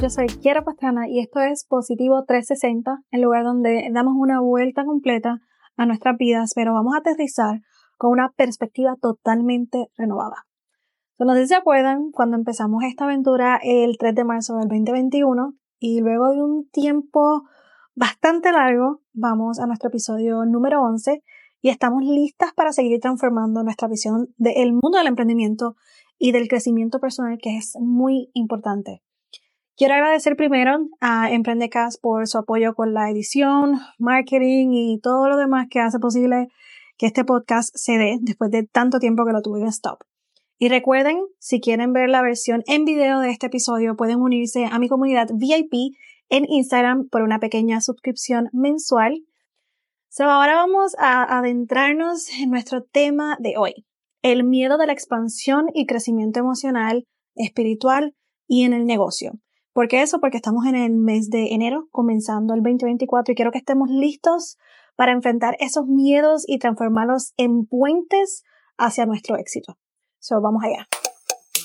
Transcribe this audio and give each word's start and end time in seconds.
yo 0.00 0.10
soy 0.10 0.26
Kiera 0.26 0.62
Pastrana 0.62 1.08
y 1.08 1.20
esto 1.20 1.40
es 1.40 1.64
Positivo 1.64 2.24
360, 2.26 3.02
el 3.10 3.20
lugar 3.22 3.44
donde 3.44 3.88
damos 3.92 4.14
una 4.16 4.40
vuelta 4.40 4.84
completa 4.84 5.40
a 5.76 5.86
nuestras 5.86 6.18
vidas, 6.18 6.52
pero 6.54 6.74
vamos 6.74 6.94
a 6.94 6.98
aterrizar 6.98 7.62
con 7.96 8.10
una 8.10 8.30
perspectiva 8.32 8.96
totalmente 9.00 9.88
renovada. 9.96 10.46
No 11.18 11.32
sé 11.34 11.42
si 11.42 11.48
se 11.48 11.54
acuerdan 11.54 12.10
cuando 12.10 12.36
empezamos 12.36 12.84
esta 12.84 13.04
aventura 13.04 13.58
el 13.62 13.96
3 13.96 14.14
de 14.14 14.24
marzo 14.24 14.56
del 14.56 14.68
2021 14.68 15.54
y 15.78 16.00
luego 16.00 16.30
de 16.32 16.42
un 16.42 16.68
tiempo 16.68 17.44
bastante 17.94 18.52
largo 18.52 19.00
vamos 19.14 19.58
a 19.58 19.66
nuestro 19.66 19.88
episodio 19.88 20.44
número 20.44 20.82
11 20.82 21.22
y 21.62 21.70
estamos 21.70 22.04
listas 22.04 22.52
para 22.52 22.72
seguir 22.72 23.00
transformando 23.00 23.62
nuestra 23.62 23.88
visión 23.88 24.28
del 24.36 24.74
mundo 24.74 24.98
del 24.98 25.06
emprendimiento 25.06 25.74
y 26.18 26.32
del 26.32 26.48
crecimiento 26.48 27.00
personal 27.00 27.38
que 27.40 27.56
es 27.56 27.76
muy 27.80 28.30
importante. 28.34 29.02
Quiero 29.76 29.94
agradecer 29.94 30.36
primero 30.36 30.88
a 31.00 31.30
Emprendecast 31.30 32.00
por 32.00 32.26
su 32.26 32.38
apoyo 32.38 32.74
con 32.74 32.94
la 32.94 33.10
edición, 33.10 33.78
marketing 33.98 34.70
y 34.72 35.00
todo 35.00 35.28
lo 35.28 35.36
demás 35.36 35.66
que 35.70 35.80
hace 35.80 35.98
posible 35.98 36.48
que 36.96 37.04
este 37.04 37.24
podcast 37.24 37.68
se 37.74 37.98
dé 37.98 38.16
después 38.22 38.50
de 38.50 38.62
tanto 38.62 38.98
tiempo 38.98 39.26
que 39.26 39.32
lo 39.32 39.42
tuve 39.42 39.60
en 39.60 39.66
stop. 39.66 39.98
Y 40.58 40.70
recuerden, 40.70 41.18
si 41.38 41.60
quieren 41.60 41.92
ver 41.92 42.08
la 42.08 42.22
versión 42.22 42.62
en 42.66 42.86
video 42.86 43.20
de 43.20 43.30
este 43.30 43.48
episodio, 43.48 43.96
pueden 43.96 44.20
unirse 44.20 44.64
a 44.64 44.78
mi 44.78 44.88
comunidad 44.88 45.28
VIP 45.34 45.94
en 46.30 46.46
Instagram 46.48 47.08
por 47.10 47.20
una 47.20 47.38
pequeña 47.38 47.82
suscripción 47.82 48.48
mensual 48.52 49.24
So, 50.08 50.24
ahora 50.24 50.54
vamos 50.54 50.94
a 50.98 51.38
adentrarnos 51.38 52.30
en 52.30 52.48
nuestro 52.48 52.82
tema 52.82 53.36
de 53.38 53.58
hoy, 53.58 53.84
el 54.22 54.44
miedo 54.44 54.78
de 54.78 54.86
la 54.86 54.94
expansión 54.94 55.66
y 55.74 55.84
crecimiento 55.84 56.40
emocional, 56.40 57.06
espiritual 57.34 58.14
y 58.48 58.64
en 58.64 58.72
el 58.72 58.86
negocio. 58.86 59.32
¿Por 59.76 59.88
qué 59.88 60.00
eso? 60.00 60.20
Porque 60.20 60.38
estamos 60.38 60.64
en 60.64 60.74
el 60.74 60.94
mes 60.94 61.28
de 61.28 61.52
enero, 61.52 61.86
comenzando 61.92 62.54
el 62.54 62.62
2024 62.62 63.32
y 63.32 63.34
quiero 63.34 63.52
que 63.52 63.58
estemos 63.58 63.90
listos 63.90 64.56
para 64.96 65.12
enfrentar 65.12 65.54
esos 65.60 65.86
miedos 65.86 66.44
y 66.48 66.58
transformarlos 66.58 67.34
en 67.36 67.66
puentes 67.66 68.42
hacia 68.78 69.04
nuestro 69.04 69.36
éxito. 69.36 69.76
So, 70.18 70.40
vamos 70.40 70.64
allá. 70.64 70.88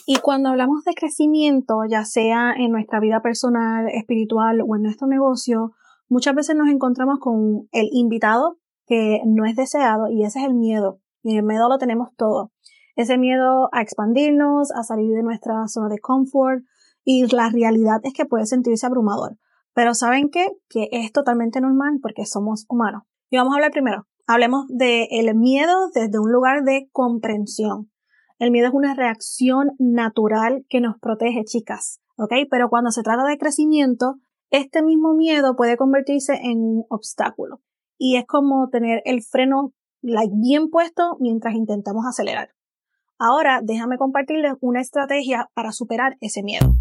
Y 0.05 0.17
cuando 0.17 0.49
hablamos 0.49 0.83
de 0.83 0.93
crecimiento, 0.93 1.85
ya 1.89 2.03
sea 2.03 2.53
en 2.57 2.71
nuestra 2.71 2.99
vida 2.99 3.21
personal, 3.21 3.87
espiritual 3.87 4.59
o 4.61 4.75
en 4.75 4.81
nuestro 4.81 5.07
negocio, 5.07 5.71
Muchas 6.11 6.35
veces 6.35 6.57
nos 6.57 6.67
encontramos 6.67 7.19
con 7.19 7.69
el 7.71 7.87
invitado 7.93 8.57
que 8.85 9.21
no 9.25 9.45
es 9.45 9.55
deseado 9.55 10.09
y 10.09 10.25
ese 10.25 10.39
es 10.39 10.45
el 10.45 10.53
miedo. 10.53 10.99
Y 11.23 11.37
el 11.37 11.43
miedo 11.43 11.69
lo 11.69 11.77
tenemos 11.77 12.09
todo. 12.17 12.51
Ese 12.97 13.17
miedo 13.17 13.69
a 13.71 13.81
expandirnos, 13.81 14.71
a 14.71 14.83
salir 14.83 15.15
de 15.15 15.23
nuestra 15.23 15.65
zona 15.69 15.87
de 15.87 15.99
confort 15.99 16.65
y 17.03 17.25
la 17.33 17.49
realidad 17.49 17.99
es 18.03 18.13
que 18.13 18.25
puede 18.25 18.45
sentirse 18.45 18.85
abrumador. 18.85 19.37
Pero 19.73 19.93
¿saben 19.93 20.29
qué? 20.29 20.47
Que 20.69 20.89
es 20.91 21.11
totalmente 21.11 21.61
normal 21.61 21.99
porque 22.01 22.25
somos 22.25 22.65
humanos. 22.67 23.03
Y 23.29 23.37
vamos 23.37 23.53
a 23.53 23.55
hablar 23.55 23.71
primero. 23.71 24.07
Hablemos 24.27 24.65
del 24.67 25.07
el 25.09 25.35
miedo 25.35 25.89
desde 25.93 26.19
un 26.19 26.31
lugar 26.31 26.63
de 26.63 26.89
comprensión. 26.91 27.91
El 28.37 28.51
miedo 28.51 28.67
es 28.67 28.73
una 28.73 28.93
reacción 28.93 29.71
natural 29.79 30.65
que 30.69 30.81
nos 30.81 30.99
protege, 30.99 31.43
chicas. 31.45 32.01
¿Ok? 32.17 32.33
Pero 32.49 32.69
cuando 32.69 32.91
se 32.91 33.03
trata 33.03 33.23
de 33.23 33.37
crecimiento, 33.37 34.15
este 34.49 34.83
mismo 34.83 35.13
miedo 35.13 35.55
puede 35.55 35.77
convertirse 35.77 36.33
en 36.33 36.59
un 36.59 36.85
obstáculo. 36.89 37.61
Y 37.97 38.17
es 38.17 38.25
como 38.25 38.69
tener 38.69 39.01
el 39.05 39.21
freno 39.21 39.73
bien 40.01 40.69
puesto 40.69 41.17
mientras 41.19 41.55
intentamos 41.55 42.05
acelerar. 42.05 42.49
Ahora 43.17 43.61
déjame 43.63 43.97
compartirles 43.97 44.53
una 44.59 44.81
estrategia 44.81 45.49
para 45.53 45.71
superar 45.71 46.17
ese 46.21 46.41
miedo. 46.41 46.75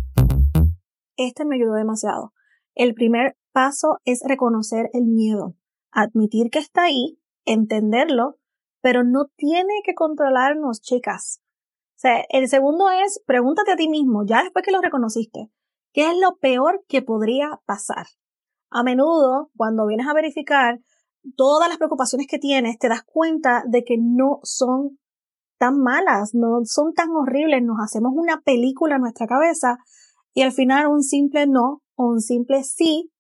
Este 1.23 1.45
me 1.45 1.57
ayudó 1.57 1.75
demasiado. 1.75 2.33
El 2.75 2.95
primer 2.95 3.37
paso 3.53 3.99
es 4.07 4.23
reconocer 4.27 4.89
el 4.95 5.05
miedo, 5.05 5.55
admitir 5.91 6.49
que 6.51 6.61
está 6.61 6.85
ahí, 6.85 7.19
entenderlo, 7.45 8.39
pero 8.81 9.05
no 9.05 9.27
tiene 9.37 9.83
que 9.85 9.95
controlarnos, 9.95 10.81
chicas. 10.81 11.43
O 11.91 12.01
sea, 12.01 12.25
el 12.31 12.49
segundo 12.49 12.89
es 12.89 13.23
pregúntate 13.27 13.73
a 13.73 13.77
ti 13.77 13.91
mismo, 13.91 14.25
ya 14.25 14.43
después 14.43 14.65
que 14.65 14.73
lo 14.73 14.81
reconociste, 14.81 15.51
¿Qué 15.93 16.09
es 16.09 16.17
lo 16.19 16.37
peor 16.39 16.85
que 16.89 17.03
podría 17.03 17.61
pasar? 17.67 18.07
A 18.71 18.83
menudo, 18.83 19.51
cuando 19.59 19.87
vienes 19.87 20.07
a 20.07 20.15
verificar 20.15 20.81
todas 21.37 21.69
las 21.69 21.77
preocupaciones 21.77 22.29
que 22.29 22.39
tienes, 22.39 22.79
te 22.79 22.89
das 22.89 23.03
cuenta 23.05 23.65
de 23.67 23.85
que 23.85 23.97
no 23.99 24.39
son 24.43 24.99
tan 25.59 25.83
malas, 25.83 26.31
no 26.33 26.61
son 26.65 26.95
tan 26.95 27.11
horribles, 27.11 27.63
nos 27.63 27.77
hacemos 27.85 28.13
una 28.15 28.41
película 28.41 28.95
en 28.95 29.03
nuestra 29.03 29.27
cabeza 29.27 29.77
y 30.35 30.43
al 30.43 30.53
final 30.53 30.87
un 30.87 31.03
simple 31.03 31.47
no 31.47 31.83
o 31.95 32.07
un 32.07 32.21
simple 32.21 32.63
sí 32.65 33.11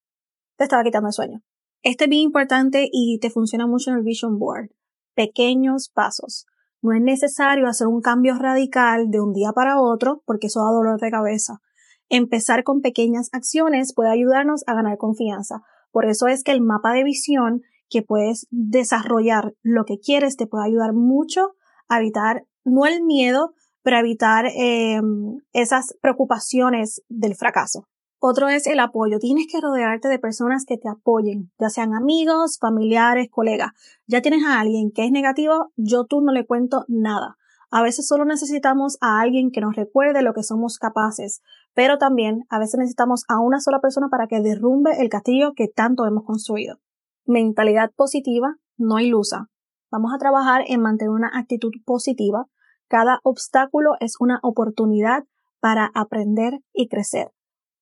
te 0.56 0.64
estaba 0.64 0.84
quitando 0.84 1.08
el 1.08 1.12
sueño. 1.12 1.42
Este 1.82 2.04
es 2.04 2.10
bien 2.10 2.22
importante 2.22 2.88
y 2.92 3.18
te 3.20 3.30
funciona 3.30 3.66
mucho 3.66 3.90
en 3.90 3.96
el 3.96 4.02
Vision 4.02 4.38
Board. 4.38 4.70
Pequeños 5.14 5.88
pasos. 5.88 6.46
No 6.82 6.92
es 6.92 7.02
necesario 7.02 7.66
hacer 7.66 7.86
un 7.86 8.00
cambio 8.00 8.34
radical 8.34 9.10
de 9.10 9.20
un 9.20 9.32
día 9.32 9.52
para 9.52 9.80
otro 9.80 10.22
porque 10.26 10.46
eso 10.48 10.60
da 10.60 10.70
dolor 10.70 11.00
de 11.00 11.10
cabeza. 11.10 11.60
Empezar 12.08 12.64
con 12.64 12.80
pequeñas 12.80 13.28
acciones 13.32 13.94
puede 13.94 14.10
ayudarnos 14.10 14.62
a 14.66 14.74
ganar 14.74 14.98
confianza. 14.98 15.62
Por 15.90 16.06
eso 16.06 16.26
es 16.26 16.42
que 16.42 16.52
el 16.52 16.60
mapa 16.60 16.92
de 16.92 17.04
visión 17.04 17.62
que 17.88 18.02
puedes 18.02 18.46
desarrollar 18.50 19.54
lo 19.62 19.84
que 19.84 19.98
quieres 19.98 20.36
te 20.36 20.46
puede 20.46 20.64
ayudar 20.64 20.92
mucho 20.92 21.54
a 21.88 21.98
evitar, 21.98 22.46
no 22.64 22.86
el 22.86 23.02
miedo, 23.02 23.52
pero 23.82 23.96
a 23.96 24.00
evitar 24.00 24.46
em, 24.54 25.40
esas 25.52 25.96
preocupaciones 26.00 27.02
del 27.08 27.34
fracaso. 27.34 27.86
Otro 28.18 28.48
es 28.48 28.66
el 28.66 28.80
apoyo. 28.80 29.18
Tienes 29.18 29.46
que 29.50 29.60
rodearte 29.60 30.08
de 30.08 30.18
personas 30.18 30.66
que 30.66 30.76
te 30.76 30.88
apoyen, 30.88 31.50
ya 31.58 31.70
sean 31.70 31.94
amigos, 31.94 32.58
familiares, 32.58 33.28
colegas. 33.30 33.70
Ya 34.06 34.20
tienes 34.20 34.44
a 34.44 34.60
alguien 34.60 34.90
que 34.90 35.04
es 35.04 35.10
negativo, 35.10 35.72
yo 35.76 36.04
tú 36.04 36.20
no 36.20 36.32
le 36.32 36.46
cuento 36.46 36.84
nada. 36.86 37.38
A 37.70 37.82
veces 37.82 38.06
solo 38.06 38.24
necesitamos 38.24 38.98
a 39.00 39.20
alguien 39.20 39.52
que 39.52 39.60
nos 39.60 39.76
recuerde 39.76 40.22
lo 40.22 40.34
que 40.34 40.42
somos 40.42 40.76
capaces, 40.76 41.40
pero 41.72 41.98
también 41.98 42.44
a 42.50 42.58
veces 42.58 42.78
necesitamos 42.78 43.24
a 43.28 43.38
una 43.38 43.60
sola 43.60 43.80
persona 43.80 44.08
para 44.10 44.26
que 44.26 44.40
derrumbe 44.40 45.00
el 45.00 45.08
castillo 45.08 45.52
que 45.54 45.68
tanto 45.68 46.04
hemos 46.04 46.24
construido. 46.24 46.78
Mentalidad 47.26 47.92
positiva, 47.94 48.56
no 48.76 48.98
ilusa. 48.98 49.48
Vamos 49.90 50.12
a 50.12 50.18
trabajar 50.18 50.64
en 50.66 50.82
mantener 50.82 51.10
una 51.10 51.30
actitud 51.32 51.70
positiva. 51.84 52.46
Cada 52.90 53.20
obstáculo 53.22 53.92
es 54.00 54.16
una 54.18 54.40
oportunidad 54.42 55.22
para 55.60 55.92
aprender 55.94 56.58
y 56.72 56.88
crecer. 56.88 57.30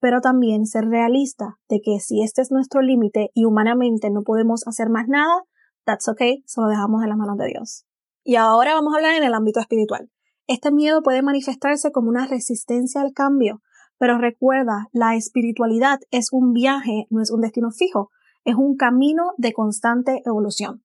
Pero 0.01 0.21
también 0.21 0.67
ser 0.67 0.85
realista 0.85 1.59
de 1.67 1.81
que 1.81 1.99
si 1.99 2.23
este 2.23 2.43
es 2.43 2.53
nuestro 2.53 2.83
límite 2.83 3.31
y 3.33 3.47
humanamente 3.47 4.11
no 4.11 4.23
podemos 4.23 4.69
hacer 4.69 4.91
más 4.91 5.09
nada, 5.09 5.45
that's 5.87 6.09
okay, 6.11 6.45
solo 6.47 6.69
dejamos 6.69 7.03
en 7.03 7.09
las 7.09 7.17
manos 7.17 7.39
de 7.39 7.47
Dios. 7.47 7.87
Y 8.23 8.37
ahora 8.37 8.75
vamos 8.75 8.93
a 8.93 8.99
hablar 8.99 9.15
en 9.15 9.25
el 9.25 9.33
ámbito 9.33 9.61
espiritual. 9.61 10.11
Este 10.47 10.71
miedo 10.71 11.03
puede 11.03 11.23
manifestarse 11.23 11.91
como 11.91 12.11
una 12.11 12.27
resistencia 12.27 13.01
al 13.01 13.15
cambio, 13.15 13.63
pero 13.97 14.19
recuerda, 14.19 14.89
la 14.93 15.17
espiritualidad 15.17 16.01
es 16.11 16.29
un 16.33 16.53
viaje, 16.53 17.07
no 17.09 17.23
es 17.23 17.31
un 17.31 17.41
destino 17.41 17.71
fijo, 17.71 18.11
es 18.45 18.57
un 18.57 18.77
camino 18.77 19.33
de 19.39 19.55
constante 19.55 20.21
evolución. 20.27 20.83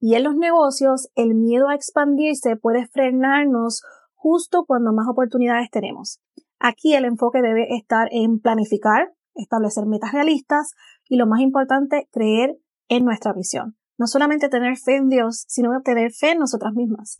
Y 0.00 0.14
en 0.14 0.24
los 0.24 0.36
negocios, 0.36 1.08
el 1.16 1.34
miedo 1.34 1.68
a 1.68 1.74
expandirse 1.74 2.56
puede 2.56 2.86
frenarnos 2.86 3.82
justo 4.14 4.64
cuando 4.64 4.92
más 4.92 5.08
oportunidades 5.08 5.70
tenemos. 5.70 6.20
Aquí 6.60 6.94
el 6.94 7.04
enfoque 7.04 7.42
debe 7.42 7.74
estar 7.76 8.08
en 8.12 8.40
planificar, 8.40 9.12
establecer 9.34 9.86
metas 9.86 10.12
realistas 10.12 10.74
y 11.08 11.16
lo 11.16 11.26
más 11.26 11.40
importante, 11.40 12.08
creer 12.12 12.58
en 12.88 13.04
nuestra 13.04 13.32
visión. 13.32 13.76
No 13.96 14.06
solamente 14.06 14.48
tener 14.48 14.76
fe 14.76 14.96
en 14.96 15.08
Dios, 15.08 15.44
sino 15.48 15.70
tener 15.82 16.12
fe 16.12 16.32
en 16.32 16.38
nosotras 16.38 16.74
mismas. 16.74 17.16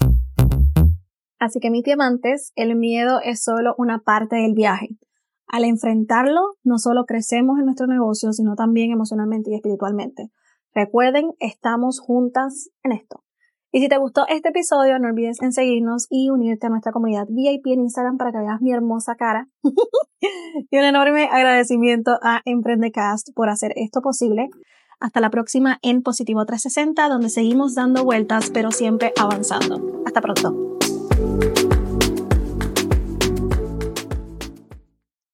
Así 1.40 1.60
que 1.60 1.70
mis 1.70 1.84
diamantes, 1.84 2.52
el 2.56 2.76
miedo 2.76 3.20
es 3.22 3.42
solo 3.42 3.74
una 3.78 4.00
parte 4.00 4.36
del 4.36 4.54
viaje. 4.54 4.98
Al 5.46 5.64
enfrentarlo, 5.64 6.40
no 6.62 6.78
solo 6.78 7.06
crecemos 7.06 7.58
en 7.58 7.64
nuestro 7.64 7.86
negocio, 7.86 8.32
sino 8.32 8.54
también 8.54 8.92
emocionalmente 8.92 9.50
y 9.50 9.54
espiritualmente. 9.54 10.30
Recuerden, 10.74 11.32
estamos 11.40 12.00
juntas 12.00 12.70
en 12.82 12.92
esto. 12.92 13.24
Y 13.70 13.80
si 13.80 13.88
te 13.88 13.98
gustó 13.98 14.26
este 14.28 14.48
episodio, 14.48 14.98
no 14.98 15.08
olvides 15.08 15.42
en 15.42 15.52
seguirnos 15.52 16.06
y 16.08 16.30
unirte 16.30 16.66
a 16.66 16.70
nuestra 16.70 16.92
comunidad 16.92 17.26
VIP 17.28 17.66
en 17.66 17.80
Instagram 17.80 18.16
para 18.16 18.32
que 18.32 18.38
veas 18.38 18.62
mi 18.62 18.72
hermosa 18.72 19.14
cara. 19.14 19.46
y 20.70 20.78
un 20.78 20.84
enorme 20.84 21.28
agradecimiento 21.30 22.18
a 22.22 22.40
Emprendecast 22.46 23.28
por 23.34 23.50
hacer 23.50 23.72
esto 23.76 24.00
posible. 24.00 24.48
Hasta 25.00 25.20
la 25.20 25.30
próxima 25.30 25.78
en 25.82 26.02
Positivo 26.02 26.44
360, 26.44 27.08
donde 27.08 27.28
seguimos 27.28 27.74
dando 27.74 28.04
vueltas, 28.04 28.50
pero 28.50 28.70
siempre 28.72 29.12
avanzando. 29.16 30.02
Hasta 30.06 30.20
pronto. 30.20 31.77